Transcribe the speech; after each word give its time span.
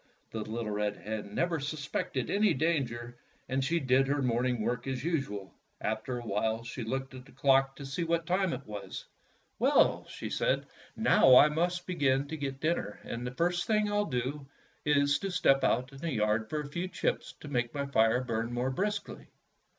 The 0.31 0.39
little 0.39 0.71
red 0.71 0.97
hen 0.97 1.35
never 1.35 1.59
suspected 1.59 2.31
any 2.31 2.55
dan 2.55 2.87
ger, 2.87 3.19
and 3.47 3.63
she 3.63 3.79
did 3.79 4.07
her 4.07 4.23
morning 4.23 4.61
work 4.63 4.87
as 4.87 5.03
usual. 5.03 5.53
After 5.79 6.17
a 6.17 6.25
while 6.25 6.63
she 6.63 6.81
looked 6.83 7.13
at 7.13 7.23
the 7.23 7.31
clock 7.31 7.75
to 7.75 7.85
see 7.85 8.03
4 8.03 8.07
Fairy 8.07 8.07
Tale 8.07 8.07
Foxes 8.07 8.09
what 8.09 8.41
time 8.41 8.53
it 8.59 8.67
was. 8.67 9.05
''Well," 9.59 10.09
she 10.09 10.31
said, 10.31 10.65
"now 10.95 11.35
I 11.35 11.49
must 11.49 11.85
begin 11.85 12.27
to 12.29 12.35
get 12.35 12.59
dinner, 12.59 12.99
and 13.03 13.27
the 13.27 13.35
first 13.35 13.67
thing 13.67 13.91
I 13.91 13.95
'll 13.97 14.05
do 14.05 14.47
is 14.85 15.19
to 15.19 15.29
step 15.29 15.63
out 15.63 15.91
into 15.91 16.01
the 16.01 16.11
yard 16.13 16.49
for 16.49 16.61
a 16.61 16.67
few 16.67 16.87
chips 16.87 17.33
to 17.41 17.47
make 17.47 17.71
my 17.75 17.85
fire 17.85 18.23
burn 18.23 18.51
more 18.51 18.71
briskly." 18.71 19.27